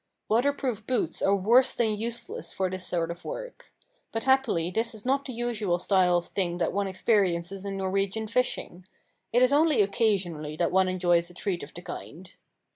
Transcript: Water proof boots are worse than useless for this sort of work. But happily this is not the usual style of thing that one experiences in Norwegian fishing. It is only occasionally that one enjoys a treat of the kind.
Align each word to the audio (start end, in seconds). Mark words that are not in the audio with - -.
Water 0.29 0.51
proof 0.51 0.87
boots 0.87 1.21
are 1.21 1.35
worse 1.35 1.75
than 1.75 1.95
useless 1.95 2.51
for 2.51 2.71
this 2.71 2.87
sort 2.87 3.11
of 3.11 3.23
work. 3.23 3.71
But 4.11 4.23
happily 4.23 4.71
this 4.71 4.95
is 4.95 5.05
not 5.05 5.25
the 5.25 5.31
usual 5.31 5.77
style 5.77 6.17
of 6.17 6.29
thing 6.29 6.57
that 6.57 6.73
one 6.73 6.87
experiences 6.87 7.65
in 7.65 7.77
Norwegian 7.77 8.25
fishing. 8.25 8.87
It 9.31 9.43
is 9.43 9.53
only 9.53 9.83
occasionally 9.83 10.55
that 10.55 10.71
one 10.71 10.89
enjoys 10.89 11.29
a 11.29 11.35
treat 11.35 11.61
of 11.61 11.75
the 11.75 11.83
kind. 11.83 12.31